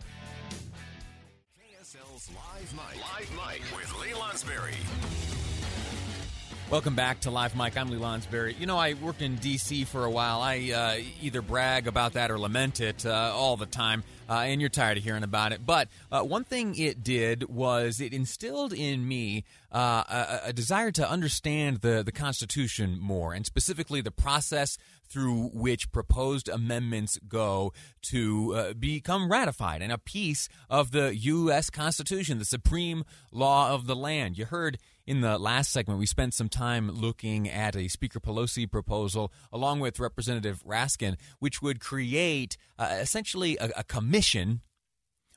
KSL's 1.58 2.30
Live 2.36 2.74
Mike. 2.76 2.98
Live 2.98 3.32
Mike 3.36 3.62
with 3.74 4.02
Lee 4.02 4.14
Lonsberry. 4.14 5.41
Welcome 6.72 6.96
back 6.96 7.20
to 7.22 7.32
Live 7.32 7.54
Mike. 7.54 7.76
I'm 7.76 7.90
Lee 7.90 7.98
Lonsberry. 7.98 8.58
You 8.58 8.66
know, 8.66 8.78
I 8.78 8.94
worked 8.94 9.22
in 9.22 9.36
D.C. 9.36 9.84
for 9.84 10.06
a 10.06 10.10
while. 10.10 10.40
I 10.40 10.72
uh, 10.72 11.04
either 11.22 11.42
brag 11.42 11.86
about 11.86 12.14
that 12.14 12.32
or 12.32 12.40
lament 12.40 12.80
it 12.80 13.06
uh, 13.06 13.34
all 13.36 13.58
the 13.58 13.66
time, 13.66 14.06
uh, 14.30 14.36
and 14.46 14.62
you're 14.62 14.70
tired 14.70 14.98
of 14.98 15.04
hearing 15.04 15.24
about 15.24 15.52
it. 15.52 15.66
But 15.66 15.90
uh, 16.14 16.22
one 16.22 16.46
thing 16.46 16.76
it 16.78 17.04
did 17.04 17.50
was 17.50 18.00
it 18.00 18.14
instilled 18.14 18.72
in 18.72 19.06
me 19.06 19.44
uh, 19.70 20.06
a, 20.08 20.40
a, 20.46 20.54
desire 20.54 20.92
to 20.92 21.10
understand 21.10 21.82
the, 21.82 22.04
the 22.04 22.12
Constitution 22.14 22.98
more, 23.02 23.34
and 23.34 23.46
specifically 23.46 24.00
the 24.00 24.10
process 24.10 24.78
through 25.10 25.50
which 25.54 25.92
proposed 25.92 26.48
amendments 26.48 27.20
go 27.28 27.74
to 28.02 28.56
uh, 28.56 28.74
become 28.74 29.30
ratified 29.30 29.82
and 29.82 29.92
a 29.92 29.98
piece 29.98 30.48
of 30.70 30.92
the 30.92 31.14
U.S. 31.16 31.70
Constitution, 31.70 32.40
the 32.40 32.46
supreme 32.46 33.04
law 33.30 33.74
of 33.74 33.88
the 33.88 33.96
land. 33.96 34.38
You 34.38 34.46
heard 34.46 34.78
in 35.06 35.22
the 35.22 35.38
last 35.38 35.72
segment, 35.72 36.00
we 36.00 36.06
spent 36.06 36.34
some 36.34 36.50
time 36.50 36.90
looking 36.90 37.50
at 37.50 37.76
a 37.76 37.88
Speaker 37.88 38.20
Pelosi 38.20 38.70
proposal 38.70 39.32
along 39.52 39.80
with 39.80 40.00
Representative 40.00 40.64
Raskin, 40.64 41.18
which 41.40 41.62
would 41.62 41.80
create 41.80 42.58
uh, 42.78 42.98
essentially 43.00 43.58
a, 43.58 43.72
a 43.78 43.84
commission 43.84 44.62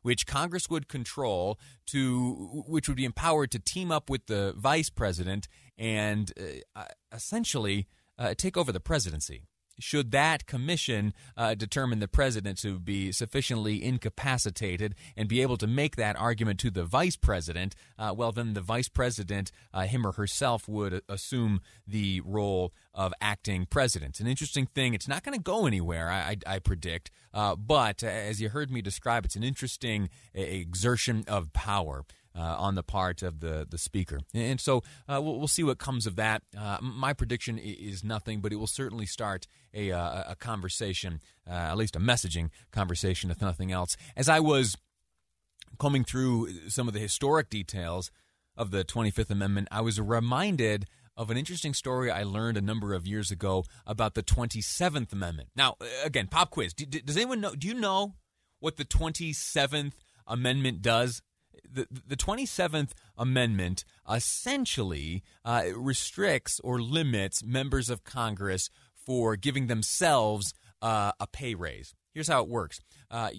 which 0.03 0.27
Congress 0.27 0.69
would 0.69 0.87
control 0.87 1.59
to 1.87 2.65
which 2.67 2.89
would 2.89 2.97
be 2.97 3.07
empowered 3.07 3.51
to 3.51 3.59
team 3.59 3.91
up 3.91 4.11
with 4.11 4.27
the 4.27 4.53
vice 4.57 4.91
president 4.91 5.49
and 5.79 6.33
uh, 6.77 6.85
essentially 7.11 7.89
uh, 8.19 8.35
take 8.35 8.57
over 8.57 8.71
the 8.71 8.81
presidency 8.81 9.45
should 9.79 10.11
that 10.13 10.47
commission 10.47 11.13
uh, 11.37 11.55
determine 11.55 12.01
the 12.01 12.09
president 12.09 12.59
to 12.59 12.79
be 12.79 13.13
sufficiently 13.13 13.83
incapacitated 13.83 14.95
and 15.17 15.29
be 15.29 15.43
able 15.43 15.57
to 15.57 15.67
make 15.67 15.97
that 15.97 16.17
argument 16.17 16.61
to 16.61 16.71
the 16.71 16.85
vice 16.85 17.17
president, 17.17 17.75
uh, 17.99 18.15
well, 18.17 18.33
then 18.33 18.55
the 18.55 18.61
vice 18.61 18.89
president, 18.89 19.51
uh, 19.73 19.83
him 19.83 20.07
or 20.07 20.13
herself, 20.13 20.69
would 20.69 21.03
assume 21.09 21.61
the 21.87 22.21
role 22.25 22.73
of 22.95 23.13
acting 23.21 23.67
president. 23.67 24.21
An 24.21 24.27
interesting 24.27 24.67
thing. 24.67 24.95
It's 24.95 25.09
not 25.09 25.23
going 25.23 25.37
to 25.37 25.43
go 25.43 25.67
anywhere, 25.67 26.11
I, 26.11 26.37
I, 26.47 26.55
I 26.55 26.59
predict, 26.59 27.11
uh, 27.33 27.57
but 27.57 28.03
as 28.03 28.41
you 28.41 28.51
heard 28.51 28.71
me 28.71 28.83
describe, 28.83 29.25
it's 29.25 29.37
an 29.37 29.43
interesting 29.43 30.09
exertion 30.35 31.25
of 31.27 31.53
power 31.53 32.05
uh, 32.37 32.57
on 32.59 32.75
the 32.75 32.83
part 32.83 33.23
of 33.23 33.41
the, 33.41 33.67
the 33.69 33.79
speaker. 33.79 34.21
And 34.33 34.61
so 34.61 34.79
uh, 35.09 35.21
we'll, 35.23 35.39
we'll, 35.39 35.49
see 35.49 35.63
what 35.63 35.79
comes 35.79 36.07
of 36.07 36.17
that. 36.17 36.43
Uh, 36.59 36.79
my 36.81 37.13
prediction 37.13 37.59
is 37.59 38.03
nothing, 38.03 38.41
but 38.41 38.53
it 38.53 38.57
will 38.57 38.67
certainly 38.67 39.07
start 39.07 39.47
a, 39.73 39.93
uh, 39.93 40.33
a 40.33 40.37
conversation, 40.37 41.21
uh, 41.49 41.53
at 41.53 41.77
least 41.77 41.95
a 41.95 42.01
messaging 42.01 42.51
conversation, 42.73 43.31
if 43.31 43.41
nothing 43.41 43.71
else. 43.71 43.97
As 44.17 44.29
I 44.29 44.41
was 44.41 44.77
combing 45.79 46.05
through 46.05 46.69
some 46.69 46.89
of 46.89 46.95
the 46.95 47.01
historic 47.01 47.51
details 47.51 48.11
of 48.57 48.71
the 48.71 48.85
25th 48.85 49.31
Amendment, 49.31 49.69
I 49.71 49.81
was 49.81 50.01
reminded 50.01 50.87
of 51.17 51.31
an 51.31 51.37
interesting 51.37 51.75
story 51.75 52.11
I 52.11 52.25
learned 52.25 52.57
a 52.57 52.61
number 52.61 52.93
of 52.93 53.07
years 53.07 53.31
ago 53.31 53.65
about 53.87 54.15
the 54.15 54.23
27th 54.23 55.13
Amendment. 55.13 55.51
Now, 55.55 55.77
again, 56.05 56.27
pop 56.27 56.51
quiz. 56.51 56.75
does 56.75 57.17
anyone 57.17 57.41
know? 57.41 57.55
Do 57.55 57.69
you 57.69 57.75
know 57.75 58.15
what 58.59 58.77
the 58.77 58.85
27th 58.85 59.93
Amendment 60.27 60.83
does? 60.83 61.23
The, 61.71 61.87
the 62.07 62.17
27th 62.17 62.93
Amendment 63.17 63.85
essentially 64.11 65.23
uh, 65.45 65.65
restricts 65.77 66.61
or 66.61 66.81
limits 66.81 67.45
members 67.45 67.91
of 67.91 68.05
Congress 68.05 68.71
for 68.95 69.37
giving 69.37 69.67
themselves 69.67 70.55
uh, 70.83 71.13
a 71.21 71.27
pay 71.27 71.55
raise. 71.55 71.95
Here's 72.13 72.29
how 72.29 72.43
it 72.43 72.49
works. 72.49 72.81
Uh, 73.11 73.31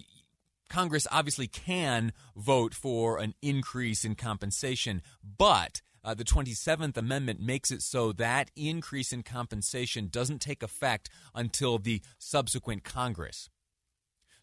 Congress 0.69 1.07
obviously 1.11 1.47
can 1.47 2.11
vote 2.35 2.73
for 2.73 3.19
an 3.19 3.33
increase 3.41 4.03
in 4.03 4.15
compensation, 4.15 5.01
but 5.37 5.81
uh, 6.03 6.13
the 6.13 6.23
27th 6.23 6.97
Amendment 6.97 7.39
makes 7.39 7.71
it 7.71 7.81
so 7.81 8.11
that 8.13 8.51
increase 8.55 9.11
in 9.11 9.23
compensation 9.23 10.07
doesn't 10.09 10.39
take 10.39 10.61
effect 10.61 11.09
until 11.33 11.79
the 11.79 12.01
subsequent 12.19 12.83
Congress. 12.83 13.49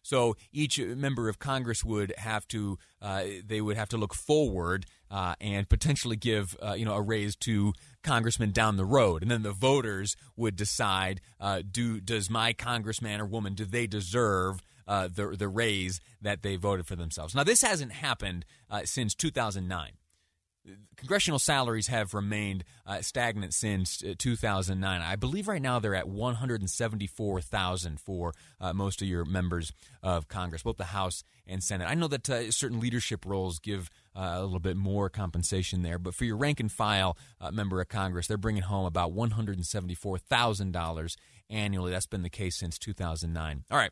So 0.03 0.35
each 0.51 0.79
member 0.79 1.29
of 1.29 1.39
Congress 1.39 1.83
would 1.83 2.13
have 2.17 2.47
to 2.49 2.77
uh, 3.01 3.23
they 3.45 3.61
would 3.61 3.77
have 3.77 3.89
to 3.89 3.97
look 3.97 4.13
forward 4.13 4.85
uh, 5.09 5.35
and 5.41 5.67
potentially 5.67 6.15
give 6.15 6.55
uh, 6.61 6.73
you 6.73 6.85
know 6.85 6.93
a 6.93 7.01
raise 7.01 7.35
to 7.37 7.73
congressmen 8.03 8.51
down 8.51 8.77
the 8.77 8.85
road, 8.85 9.21
and 9.21 9.31
then 9.31 9.43
the 9.43 9.51
voters 9.51 10.15
would 10.35 10.55
decide 10.55 11.21
uh, 11.39 11.61
do 11.69 11.99
does 11.99 12.29
my 12.29 12.53
congressman 12.53 13.19
or 13.19 13.25
woman 13.25 13.55
do 13.55 13.65
they 13.65 13.87
deserve 13.87 14.61
uh, 14.87 15.07
the 15.07 15.35
the 15.37 15.47
raise 15.47 16.01
that 16.21 16.43
they 16.43 16.55
voted 16.55 16.85
for 16.85 16.95
themselves. 16.95 17.33
Now 17.33 17.43
this 17.43 17.61
hasn't 17.61 17.93
happened 17.93 18.45
uh, 18.69 18.81
since 18.85 19.15
2009 19.15 19.93
congressional 20.95 21.39
salaries 21.39 21.87
have 21.87 22.13
remained 22.13 22.63
uh, 22.85 23.01
stagnant 23.01 23.53
since 23.53 24.03
uh, 24.03 24.13
2009. 24.17 25.01
I 25.01 25.15
believe 25.15 25.47
right 25.47 25.61
now 25.61 25.79
they're 25.79 25.95
at 25.95 26.07
174,000 26.07 27.99
for 27.99 28.33
uh, 28.59 28.73
most 28.73 29.01
of 29.01 29.07
your 29.07 29.25
members 29.25 29.73
of 30.01 30.27
Congress, 30.27 30.63
both 30.63 30.77
the 30.77 30.85
House 30.85 31.23
and 31.45 31.63
Senate. 31.63 31.89
I 31.89 31.95
know 31.95 32.07
that 32.07 32.29
uh, 32.29 32.51
certain 32.51 32.79
leadership 32.79 33.25
roles 33.25 33.59
give 33.59 33.89
uh, 34.15 34.35
a 34.35 34.43
little 34.43 34.59
bit 34.59 34.77
more 34.77 35.09
compensation 35.09 35.81
there, 35.81 35.99
but 35.99 36.15
for 36.15 36.25
your 36.25 36.37
rank 36.37 36.59
and 36.59 36.71
file 36.71 37.17
uh, 37.41 37.51
member 37.51 37.81
of 37.81 37.89
Congress, 37.89 38.27
they're 38.27 38.37
bringing 38.37 38.63
home 38.63 38.85
about 38.85 39.13
$174,000 39.13 41.15
annually. 41.49 41.91
That's 41.91 42.05
been 42.05 42.23
the 42.23 42.29
case 42.29 42.55
since 42.55 42.79
2009. 42.79 43.65
All 43.69 43.77
right. 43.77 43.91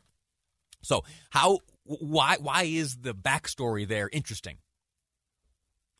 So, 0.84 1.04
how 1.30 1.60
why 1.84 2.38
why 2.40 2.64
is 2.64 3.02
the 3.02 3.14
backstory 3.14 3.86
there 3.86 4.10
interesting? 4.12 4.56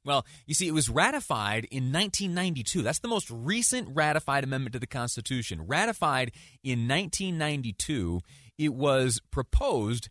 Well, 0.05 0.27
you 0.47 0.55
see, 0.55 0.67
it 0.67 0.75
was 0.75 0.89
ratified 0.89 1.65
in 1.71 1.93
1992. 1.93 2.83
That's 2.83 2.99
the 2.99 3.09
most 3.09 3.31
recent 3.31 3.89
ratified 3.93 4.43
amendment 4.43 4.73
to 4.73 4.81
the 4.81 4.87
Constitution. 4.87 5.67
Ratified 5.67 6.33
in 6.65 6.89
1992. 6.89 8.21
It 8.59 8.75
was 8.75 9.21
proposed 9.31 10.09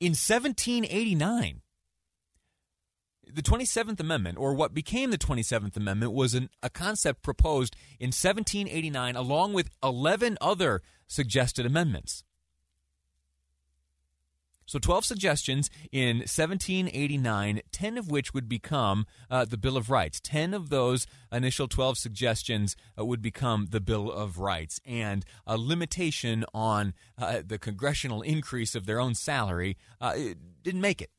in 0.00 0.10
1789. 0.10 1.62
The 3.30 3.42
27th 3.42 4.00
Amendment, 4.00 4.38
or 4.38 4.54
what 4.54 4.72
became 4.72 5.10
the 5.10 5.18
27th 5.18 5.76
Amendment, 5.76 6.12
was 6.12 6.34
an, 6.34 6.48
a 6.62 6.70
concept 6.70 7.22
proposed 7.22 7.76
in 8.00 8.08
1789 8.08 9.16
along 9.16 9.52
with 9.52 9.68
11 9.82 10.38
other 10.40 10.82
suggested 11.06 11.66
amendments. 11.66 12.24
So 14.68 14.78
12 14.78 15.06
suggestions 15.06 15.70
in 15.90 16.18
1789, 16.18 17.62
10 17.72 17.96
of 17.96 18.10
which 18.10 18.34
would 18.34 18.50
become 18.50 19.06
uh, 19.30 19.46
the 19.46 19.56
Bill 19.56 19.78
of 19.78 19.88
Rights. 19.88 20.20
10 20.22 20.52
of 20.52 20.68
those 20.68 21.06
initial 21.32 21.68
12 21.68 21.96
suggestions 21.96 22.76
uh, 22.98 23.02
would 23.06 23.22
become 23.22 23.68
the 23.70 23.80
Bill 23.80 24.12
of 24.12 24.38
Rights. 24.38 24.78
And 24.84 25.24
a 25.46 25.56
limitation 25.56 26.44
on 26.52 26.92
uh, 27.16 27.40
the 27.46 27.58
congressional 27.58 28.20
increase 28.20 28.74
of 28.74 28.84
their 28.84 29.00
own 29.00 29.14
salary 29.14 29.78
uh, 30.02 30.14
didn't 30.62 30.82
make 30.82 31.00
it. 31.00 31.10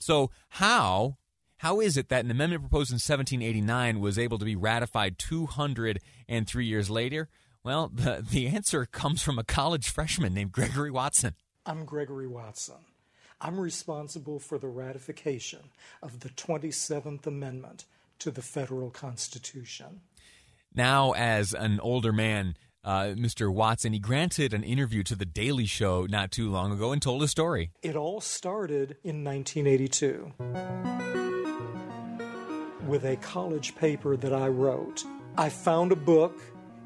So, 0.00 0.32
how 0.48 1.16
how 1.58 1.80
is 1.80 1.96
it 1.96 2.08
that 2.08 2.24
an 2.24 2.30
amendment 2.30 2.62
proposed 2.64 2.90
in 2.90 2.96
1789 2.96 4.00
was 4.00 4.18
able 4.18 4.38
to 4.38 4.44
be 4.44 4.56
ratified 4.56 5.16
203 5.18 6.66
years 6.66 6.90
later? 6.90 7.28
Well, 7.66 7.90
the, 7.92 8.24
the 8.30 8.46
answer 8.46 8.86
comes 8.86 9.22
from 9.22 9.40
a 9.40 9.42
college 9.42 9.88
freshman 9.88 10.32
named 10.32 10.52
Gregory 10.52 10.92
Watson. 10.92 11.34
I'm 11.66 11.84
Gregory 11.84 12.28
Watson. 12.28 12.76
I'm 13.40 13.58
responsible 13.58 14.38
for 14.38 14.56
the 14.56 14.68
ratification 14.68 15.70
of 16.00 16.20
the 16.20 16.28
27th 16.28 17.26
Amendment 17.26 17.84
to 18.20 18.30
the 18.30 18.40
federal 18.40 18.90
Constitution. 18.90 20.02
Now, 20.76 21.10
as 21.14 21.54
an 21.54 21.80
older 21.80 22.12
man, 22.12 22.54
uh, 22.84 23.16
Mr. 23.16 23.52
Watson, 23.52 23.92
he 23.92 23.98
granted 23.98 24.54
an 24.54 24.62
interview 24.62 25.02
to 25.02 25.16
The 25.16 25.26
Daily 25.26 25.66
Show 25.66 26.06
not 26.06 26.30
too 26.30 26.48
long 26.48 26.70
ago 26.70 26.92
and 26.92 27.02
told 27.02 27.24
a 27.24 27.28
story. 27.28 27.72
It 27.82 27.96
all 27.96 28.20
started 28.20 28.96
in 29.02 29.24
1982 29.24 30.34
with 32.86 33.04
a 33.04 33.16
college 33.16 33.74
paper 33.74 34.16
that 34.16 34.32
I 34.32 34.46
wrote. 34.46 35.02
I 35.36 35.48
found 35.48 35.90
a 35.90 35.96
book 35.96 36.40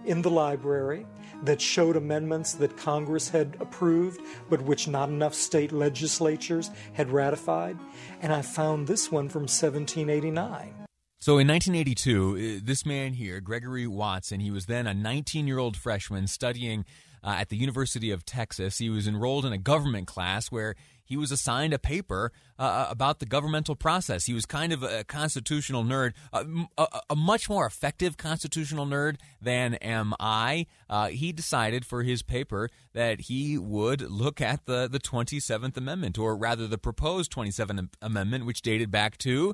in 0.04 0.22
the 0.22 0.30
library 0.30 1.06
that 1.42 1.60
showed 1.60 1.96
amendments 1.96 2.54
that 2.54 2.76
Congress 2.76 3.28
had 3.28 3.56
approved, 3.60 4.20
but 4.48 4.62
which 4.62 4.88
not 4.88 5.08
enough 5.08 5.34
state 5.34 5.72
legislatures 5.72 6.70
had 6.92 7.10
ratified. 7.10 7.78
And 8.20 8.32
I 8.32 8.42
found 8.42 8.86
this 8.86 9.10
one 9.10 9.28
from 9.28 9.42
1789. 9.42 10.74
So 11.18 11.32
in 11.32 11.48
1982, 11.48 12.60
uh, 12.60 12.60
this 12.64 12.86
man 12.86 13.12
here, 13.12 13.40
Gregory 13.40 13.86
Watson, 13.86 14.40
he 14.40 14.50
was 14.50 14.66
then 14.66 14.86
a 14.86 14.94
19 14.94 15.46
year 15.46 15.58
old 15.58 15.76
freshman 15.76 16.26
studying 16.26 16.84
uh, 17.22 17.36
at 17.38 17.50
the 17.50 17.56
University 17.56 18.10
of 18.10 18.24
Texas. 18.24 18.78
He 18.78 18.88
was 18.88 19.06
enrolled 19.06 19.44
in 19.44 19.52
a 19.52 19.58
government 19.58 20.06
class 20.06 20.50
where 20.50 20.76
he 21.10 21.16
was 21.16 21.32
assigned 21.32 21.74
a 21.74 21.78
paper 21.78 22.32
uh, 22.58 22.62
uh 22.62 22.86
about 22.88 23.18
the 23.18 23.26
governmental 23.26 23.74
process. 23.74 24.26
He 24.26 24.32
was 24.32 24.46
kind 24.46 24.72
of 24.72 24.84
a 24.84 25.02
constitutional 25.04 25.82
nerd, 25.82 26.12
a, 26.32 26.46
a, 26.78 27.00
a 27.10 27.16
much 27.16 27.50
more 27.50 27.66
effective 27.66 28.16
constitutional 28.16 28.86
nerd 28.86 29.16
than 29.42 29.74
am 29.74 30.14
I. 30.20 30.66
Uh, 30.88 31.08
he 31.08 31.32
decided 31.32 31.84
for 31.84 32.04
his 32.04 32.22
paper 32.22 32.70
that 32.92 33.22
he 33.22 33.58
would 33.58 34.02
look 34.02 34.40
at 34.40 34.66
the, 34.66 34.88
the 34.88 35.00
27th 35.00 35.76
Amendment, 35.76 36.16
or 36.16 36.36
rather 36.36 36.68
the 36.68 36.78
proposed 36.78 37.32
27th 37.32 37.88
Amendment, 38.00 38.46
which 38.46 38.62
dated 38.62 38.92
back 38.92 39.18
to 39.18 39.48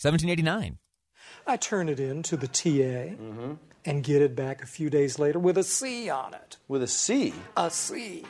1789. 0.00 0.78
I 1.46 1.56
turn 1.56 1.88
it 1.88 2.00
in 2.00 2.24
to 2.24 2.36
the 2.36 2.48
TA 2.48 3.14
mm-hmm. 3.14 3.54
and 3.84 4.02
get 4.02 4.20
it 4.20 4.34
back 4.34 4.62
a 4.62 4.66
few 4.66 4.90
days 4.90 5.18
later 5.18 5.38
with 5.38 5.58
a 5.58 5.62
C 5.62 6.10
on 6.10 6.34
it. 6.34 6.56
With 6.66 6.82
a 6.82 6.88
C? 6.88 7.34
A 7.56 7.70
C. 7.70 8.24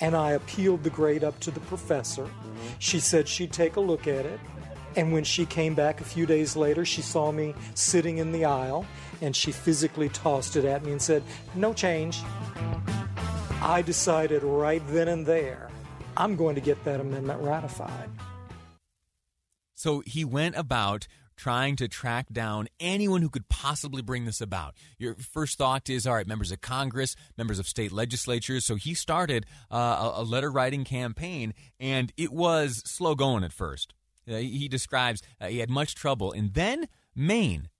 And 0.00 0.16
I 0.16 0.32
appealed 0.32 0.82
the 0.82 0.90
grade 0.90 1.24
up 1.24 1.38
to 1.40 1.50
the 1.50 1.60
professor. 1.60 2.28
She 2.78 3.00
said 3.00 3.28
she'd 3.28 3.52
take 3.52 3.76
a 3.76 3.80
look 3.80 4.06
at 4.06 4.26
it. 4.26 4.40
And 4.96 5.12
when 5.12 5.24
she 5.24 5.46
came 5.46 5.74
back 5.74 6.00
a 6.00 6.04
few 6.04 6.26
days 6.26 6.56
later, 6.56 6.84
she 6.84 7.02
saw 7.02 7.30
me 7.30 7.54
sitting 7.74 8.18
in 8.18 8.32
the 8.32 8.44
aisle 8.44 8.86
and 9.20 9.34
she 9.34 9.52
physically 9.52 10.08
tossed 10.08 10.56
it 10.56 10.64
at 10.64 10.84
me 10.84 10.92
and 10.92 11.02
said, 11.02 11.22
No 11.54 11.72
change. 11.72 12.20
I 13.60 13.82
decided 13.82 14.42
right 14.42 14.82
then 14.88 15.08
and 15.08 15.26
there, 15.26 15.68
I'm 16.16 16.36
going 16.36 16.54
to 16.54 16.60
get 16.60 16.82
that 16.84 17.00
amendment 17.00 17.40
ratified. 17.42 18.08
So 19.74 20.02
he 20.06 20.24
went 20.24 20.56
about 20.56 21.06
trying 21.38 21.76
to 21.76 21.88
track 21.88 22.26
down 22.30 22.68
anyone 22.78 23.22
who 23.22 23.30
could 23.30 23.48
possibly 23.48 24.02
bring 24.02 24.26
this 24.26 24.42
about. 24.42 24.74
Your 24.98 25.14
first 25.14 25.56
thought 25.56 25.88
is, 25.88 26.06
all 26.06 26.14
right, 26.14 26.26
members 26.26 26.52
of 26.52 26.60
Congress, 26.60 27.16
members 27.38 27.58
of 27.58 27.66
state 27.66 27.92
legislatures. 27.92 28.66
So 28.66 28.74
he 28.74 28.92
started 28.92 29.46
uh, 29.70 30.12
a 30.16 30.22
letter 30.22 30.50
writing 30.50 30.84
campaign, 30.84 31.54
and 31.80 32.12
it 32.16 32.32
was 32.32 32.82
slow 32.84 33.14
going 33.14 33.44
at 33.44 33.52
first. 33.52 33.94
Uh, 34.28 34.36
he 34.36 34.68
describes 34.68 35.22
uh, 35.40 35.46
he 35.46 35.60
had 35.60 35.70
much 35.70 35.94
trouble. 35.94 36.32
And 36.32 36.52
then 36.52 36.88
Maine 37.14 37.70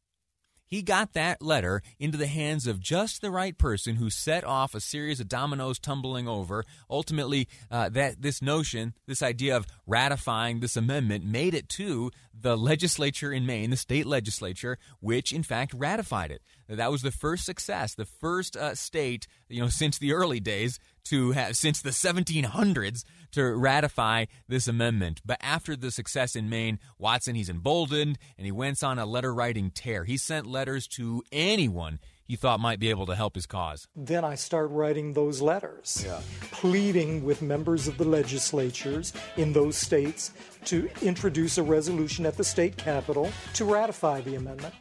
he 0.68 0.82
got 0.82 1.14
that 1.14 1.42
letter 1.42 1.82
into 1.98 2.18
the 2.18 2.26
hands 2.26 2.66
of 2.66 2.78
just 2.78 3.20
the 3.20 3.30
right 3.30 3.56
person 3.56 3.96
who 3.96 4.10
set 4.10 4.44
off 4.44 4.74
a 4.74 4.80
series 4.80 5.18
of 5.18 5.28
dominoes 5.28 5.78
tumbling 5.78 6.28
over. 6.28 6.64
Ultimately, 6.88 7.48
uh, 7.70 7.88
that 7.88 8.22
this 8.22 8.42
notion, 8.42 8.94
this 9.06 9.22
idea 9.22 9.56
of 9.56 9.66
ratifying 9.86 10.60
this 10.60 10.76
amendment, 10.76 11.24
made 11.24 11.54
it 11.54 11.68
to 11.70 12.10
the 12.38 12.56
legislature 12.56 13.32
in 13.32 13.46
Maine, 13.46 13.70
the 13.70 13.76
state 13.76 14.06
legislature, 14.06 14.78
which 15.00 15.32
in 15.32 15.42
fact 15.42 15.74
ratified 15.74 16.30
it. 16.30 16.42
That 16.68 16.90
was 16.90 17.02
the 17.02 17.10
first 17.10 17.44
success, 17.44 17.94
the 17.94 18.04
first 18.04 18.56
uh, 18.56 18.74
state, 18.74 19.26
you 19.48 19.60
know, 19.60 19.68
since 19.68 19.98
the 19.98 20.12
early 20.12 20.40
days 20.40 20.78
to 21.04 21.32
have, 21.32 21.56
since 21.56 21.80
the 21.80 21.90
1700s, 21.90 23.04
to 23.32 23.56
ratify 23.56 24.26
this 24.48 24.68
amendment. 24.68 25.22
But 25.24 25.38
after 25.40 25.76
the 25.76 25.90
success 25.90 26.36
in 26.36 26.50
Maine, 26.50 26.78
Watson, 26.98 27.34
he's 27.34 27.48
emboldened 27.48 28.18
and 28.36 28.44
he 28.44 28.52
went 28.52 28.82
on 28.82 28.98
a 28.98 29.06
letter 29.06 29.32
writing 29.32 29.70
tear. 29.70 30.04
He 30.04 30.16
sent 30.16 30.46
letters 30.46 30.86
to 30.88 31.22
anyone 31.32 32.00
he 32.28 32.36
thought 32.36 32.60
might 32.60 32.78
be 32.78 32.90
able 32.90 33.06
to 33.06 33.14
help 33.14 33.34
his 33.34 33.46
cause. 33.46 33.88
Then 33.96 34.22
I 34.22 34.34
start 34.34 34.70
writing 34.70 35.14
those 35.14 35.40
letters, 35.40 36.04
yeah. 36.06 36.20
pleading 36.50 37.24
with 37.24 37.40
members 37.40 37.88
of 37.88 37.96
the 37.96 38.04
legislatures 38.04 39.14
in 39.38 39.54
those 39.54 39.78
states 39.78 40.32
to 40.66 40.90
introduce 41.00 41.56
a 41.56 41.62
resolution 41.62 42.26
at 42.26 42.36
the 42.36 42.44
state 42.44 42.76
capitol 42.76 43.32
to 43.54 43.64
ratify 43.64 44.20
the 44.20 44.34
amendment 44.34 44.74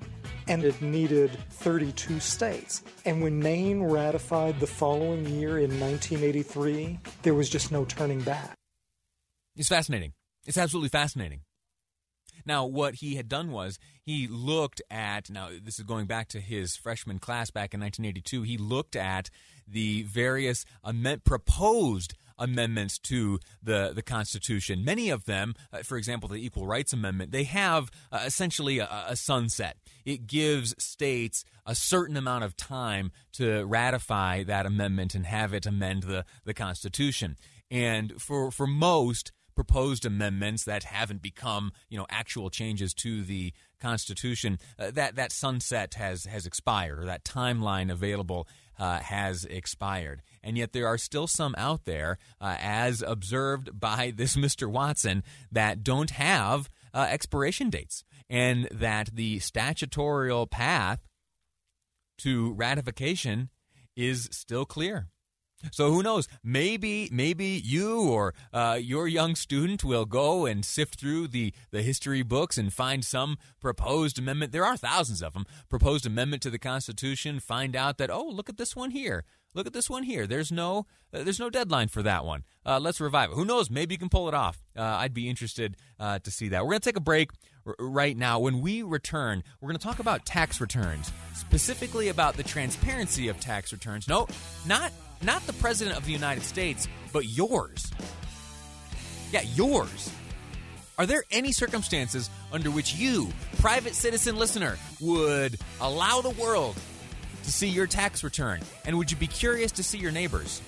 and 0.47 0.63
it 0.63 0.81
needed 0.81 1.31
32 1.49 2.19
states. 2.19 2.83
And 3.05 3.21
when 3.21 3.39
Maine 3.39 3.83
ratified 3.83 4.59
the 4.59 4.67
following 4.67 5.25
year 5.25 5.59
in 5.59 5.79
1983, 5.79 6.99
there 7.23 7.33
was 7.33 7.49
just 7.49 7.71
no 7.71 7.85
turning 7.85 8.21
back. 8.21 8.55
It's 9.55 9.69
fascinating. 9.69 10.13
It's 10.45 10.57
absolutely 10.57 10.89
fascinating. 10.89 11.41
Now, 12.45 12.65
what 12.65 12.95
he 12.95 13.15
had 13.15 13.27
done 13.27 13.51
was 13.51 13.77
he 14.01 14.27
looked 14.27 14.81
at, 14.89 15.29
now, 15.29 15.49
this 15.61 15.79
is 15.79 15.85
going 15.85 16.05
back 16.05 16.29
to 16.29 16.39
his 16.39 16.77
freshman 16.77 17.19
class 17.19 17.51
back 17.51 17.73
in 17.73 17.81
1982, 17.81 18.43
he 18.43 18.57
looked 18.57 18.95
at 18.95 19.29
the 19.67 20.03
various 20.03 20.63
amend- 20.83 21.25
proposed 21.25 22.13
amendments 22.39 22.97
to 22.99 23.39
the, 23.61 23.91
the 23.93 24.01
Constitution. 24.01 24.83
Many 24.83 25.09
of 25.09 25.25
them, 25.25 25.55
uh, 25.71 25.79
for 25.79 25.97
example, 25.97 26.29
the 26.29 26.43
Equal 26.43 26.67
Rights 26.67 26.93
Amendment, 26.93 27.31
they 27.31 27.43
have 27.43 27.89
uh, 28.11 28.23
essentially 28.25 28.79
a, 28.79 29.05
a 29.07 29.15
sunset. 29.15 29.77
It 30.05 30.27
gives 30.27 30.75
states 30.77 31.43
a 31.65 31.75
certain 31.75 32.17
amount 32.17 32.43
of 32.43 32.55
time 32.55 33.11
to 33.33 33.65
ratify 33.65 34.43
that 34.43 34.65
amendment 34.65 35.15
and 35.15 35.25
have 35.25 35.53
it 35.53 35.65
amend 35.65 36.03
the, 36.03 36.25
the 36.45 36.53
Constitution. 36.53 37.35
And 37.69 38.21
for, 38.21 38.51
for 38.51 38.67
most, 38.67 39.31
proposed 39.57 40.05
amendments 40.05 40.63
that 40.65 40.83
haven't 40.83 41.21
become 41.21 41.71
you 41.89 41.97
know 41.97 42.05
actual 42.09 42.49
changes 42.49 42.93
to 42.93 43.23
the 43.23 43.51
Constitution, 43.81 44.59
uh, 44.79 44.91
that 44.91 45.15
that 45.15 45.33
sunset 45.33 45.95
has 45.95 46.25
has 46.25 46.45
expired 46.45 46.99
or 46.99 47.05
that 47.05 47.25
timeline 47.25 47.91
available 47.91 48.47
uh, 48.79 48.99
has 48.99 49.45
expired. 49.45 50.21
And 50.43 50.57
yet 50.57 50.73
there 50.73 50.87
are 50.87 50.97
still 50.97 51.27
some 51.27 51.55
out 51.57 51.85
there, 51.85 52.17
uh, 52.39 52.55
as 52.59 53.01
observed 53.01 53.79
by 53.79 54.11
this 54.15 54.35
Mr. 54.35 54.69
Watson, 54.69 55.23
that 55.51 55.83
don't 55.83 56.11
have 56.11 56.69
uh, 56.93 57.07
expiration 57.09 57.69
dates, 57.69 58.03
and 58.29 58.67
that 58.71 59.09
the 59.13 59.39
statutorial 59.39 60.47
path 60.47 60.99
to 62.19 62.53
ratification 62.53 63.49
is 63.95 64.29
still 64.31 64.65
clear. 64.65 65.07
So 65.71 65.91
who 65.91 66.03
knows? 66.03 66.27
Maybe, 66.43 67.09
maybe 67.11 67.45
you 67.45 68.01
or 68.09 68.33
uh, 68.53 68.77
your 68.79 69.07
young 69.07 69.35
student 69.35 69.83
will 69.83 70.05
go 70.05 70.45
and 70.45 70.63
sift 70.63 70.99
through 70.99 71.29
the 71.29 71.53
the 71.71 71.81
history 71.81 72.21
books 72.21 72.57
and 72.57 72.71
find 72.71 73.03
some 73.03 73.37
proposed 73.59 74.19
amendment. 74.19 74.51
There 74.51 74.65
are 74.65 74.77
thousands 74.77 75.21
of 75.21 75.33
them. 75.33 75.45
Proposed 75.69 76.05
amendment 76.05 76.41
to 76.43 76.49
the 76.49 76.59
Constitution. 76.59 77.39
Find 77.39 77.75
out 77.75 77.97
that 77.97 78.09
oh, 78.09 78.27
look 78.27 78.49
at 78.49 78.57
this 78.57 78.75
one 78.75 78.91
here. 78.91 79.23
Look 79.53 79.65
at 79.65 79.73
this 79.73 79.89
one 79.89 80.03
here. 80.03 80.27
There's 80.27 80.51
no 80.51 80.85
uh, 81.13 81.23
there's 81.23 81.39
no 81.39 81.49
deadline 81.49 81.87
for 81.87 82.03
that 82.03 82.23
one. 82.23 82.43
Uh, 82.63 82.79
let's 82.79 83.01
revive 83.01 83.31
it. 83.31 83.35
Who 83.35 83.45
knows? 83.45 83.71
Maybe 83.71 83.95
you 83.95 83.99
can 83.99 84.09
pull 84.09 84.27
it 84.27 84.33
off. 84.35 84.61
Uh, 84.77 84.83
I'd 84.83 85.13
be 85.13 85.27
interested 85.27 85.77
uh, 85.99 86.19
to 86.19 86.29
see 86.29 86.49
that. 86.49 86.63
We're 86.63 86.73
gonna 86.73 86.81
take 86.81 86.97
a 86.97 87.01
break 87.01 87.31
r- 87.65 87.75
right 87.79 88.15
now. 88.15 88.39
When 88.39 88.61
we 88.61 88.83
return, 88.83 89.43
we're 89.59 89.69
gonna 89.69 89.79
talk 89.79 89.97
about 89.99 90.25
tax 90.25 90.61
returns, 90.61 91.11
specifically 91.33 92.09
about 92.09 92.35
the 92.35 92.43
transparency 92.43 93.29
of 93.29 93.39
tax 93.39 93.71
returns. 93.73 94.07
No, 94.07 94.27
not 94.67 94.91
not 95.21 95.45
the 95.47 95.53
President 95.53 95.97
of 95.97 96.05
the 96.05 96.11
United 96.11 96.43
States, 96.43 96.87
but 97.13 97.25
yours. 97.25 97.91
Yeah, 99.31 99.41
yours. 99.41 100.11
Are 100.97 101.05
there 101.05 101.23
any 101.29 101.51
circumstances 101.51 102.29
under 102.51 102.71
which 102.71 102.95
you, 102.95 103.29
private 103.59 103.93
citizen 103.93 104.35
listener, 104.35 104.77
would 104.99 105.57
allow 105.79 106.21
the 106.21 106.31
world 106.31 106.75
to 107.43 107.51
see 107.51 107.67
your 107.67 107.85
tax 107.85 108.23
return? 108.23 108.61
And 108.85 108.97
would 108.97 109.11
you 109.11 109.17
be 109.17 109.27
curious 109.27 109.71
to 109.73 109.83
see 109.83 109.99
your 109.99 110.11
neighbors? 110.11 110.61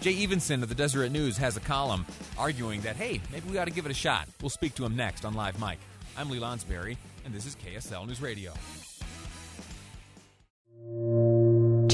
Jay 0.00 0.14
Evenson 0.14 0.62
of 0.62 0.70
the 0.70 0.74
Deseret 0.74 1.12
News 1.12 1.36
has 1.36 1.58
a 1.58 1.60
column 1.60 2.06
arguing 2.38 2.80
that, 2.82 2.96
hey, 2.96 3.20
maybe 3.30 3.50
we 3.50 3.58
ought 3.58 3.66
to 3.66 3.70
give 3.70 3.84
it 3.84 3.90
a 3.90 3.94
shot. 3.94 4.26
We'll 4.40 4.48
speak 4.48 4.74
to 4.76 4.84
him 4.86 4.96
next 4.96 5.26
on 5.26 5.34
Live 5.34 5.58
Mike. 5.58 5.78
I'm 6.16 6.30
Lee 6.30 6.40
Lonsberry, 6.40 6.96
and 7.26 7.34
this 7.34 7.44
is 7.44 7.54
KSL 7.56 8.06
News 8.06 8.22
Radio. 8.22 8.52